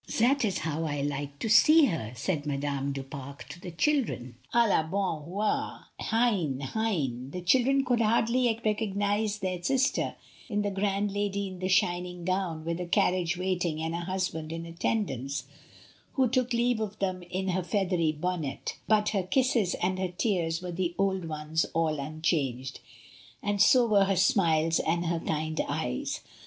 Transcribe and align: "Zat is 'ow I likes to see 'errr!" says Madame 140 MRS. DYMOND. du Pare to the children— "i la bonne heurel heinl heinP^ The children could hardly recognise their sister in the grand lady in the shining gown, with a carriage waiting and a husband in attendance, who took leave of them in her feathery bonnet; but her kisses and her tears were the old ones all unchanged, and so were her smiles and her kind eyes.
"Zat 0.09 0.43
is 0.43 0.61
'ow 0.65 0.85
I 0.85 1.03
likes 1.03 1.37
to 1.41 1.47
see 1.47 1.85
'errr!" 1.87 2.17
says 2.17 2.43
Madame 2.47 2.85
140 2.87 2.87
MRS. 2.89 2.91
DYMOND. 2.91 2.93
du 2.95 3.03
Pare 3.03 3.45
to 3.49 3.59
the 3.61 3.69
children— 3.71 4.35
"i 4.53 4.67
la 4.67 4.81
bonne 4.81 5.23
heurel 5.27 5.79
heinl 6.01 6.59
heinP^ 6.61 7.31
The 7.33 7.41
children 7.41 7.85
could 7.85 8.01
hardly 8.01 8.59
recognise 8.65 9.37
their 9.37 9.61
sister 9.61 10.15
in 10.49 10.63
the 10.63 10.71
grand 10.71 11.11
lady 11.13 11.45
in 11.47 11.59
the 11.59 11.67
shining 11.69 12.25
gown, 12.25 12.65
with 12.65 12.79
a 12.79 12.87
carriage 12.87 13.37
waiting 13.37 13.79
and 13.79 13.93
a 13.93 13.99
husband 13.99 14.51
in 14.51 14.65
attendance, 14.65 15.43
who 16.13 16.27
took 16.27 16.51
leave 16.51 16.79
of 16.79 16.97
them 16.97 17.21
in 17.21 17.49
her 17.49 17.61
feathery 17.61 18.11
bonnet; 18.11 18.77
but 18.87 19.09
her 19.09 19.21
kisses 19.21 19.75
and 19.75 19.99
her 19.99 20.09
tears 20.09 20.63
were 20.63 20.71
the 20.71 20.95
old 20.97 21.25
ones 21.25 21.63
all 21.75 21.99
unchanged, 21.99 22.79
and 23.43 23.61
so 23.61 23.85
were 23.85 24.05
her 24.05 24.15
smiles 24.15 24.79
and 24.79 25.05
her 25.05 25.19
kind 25.19 25.61
eyes. 25.67 26.21